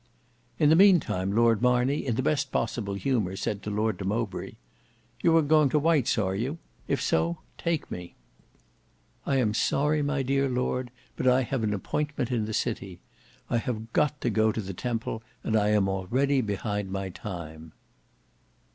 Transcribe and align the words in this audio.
In 0.57 0.69
the 0.69 0.75
meantime 0.75 1.31
Lord 1.31 1.61
Marney 1.61 2.03
in 2.07 2.15
the 2.15 2.23
best 2.23 2.51
possible 2.51 2.95
humour 2.95 3.35
said 3.35 3.61
to 3.61 3.69
Lord 3.69 3.99
de 3.99 4.03
Mowbray, 4.03 4.53
"You 5.21 5.37
are 5.37 5.43
going 5.43 5.69
to 5.69 5.77
White's 5.77 6.17
are 6.17 6.33
you? 6.33 6.57
If 6.87 6.99
so 6.99 7.37
take 7.59 7.91
me." 7.91 8.15
"I 9.27 9.35
am 9.35 9.53
sorry, 9.53 10.01
my 10.01 10.23
dear 10.23 10.49
Lord, 10.49 10.89
but 11.15 11.27
I 11.27 11.43
have 11.43 11.61
an 11.63 11.71
appointment 11.75 12.31
in 12.31 12.45
the 12.45 12.51
city. 12.55 12.99
I 13.47 13.57
have 13.59 13.93
got 13.93 14.19
to 14.21 14.31
go 14.31 14.51
to 14.51 14.59
the 14.59 14.73
Temple, 14.73 15.21
and 15.43 15.55
I 15.55 15.67
am 15.69 15.87
already 15.87 16.41
behind 16.41 16.89
my 16.91 17.09
time." 17.09 17.73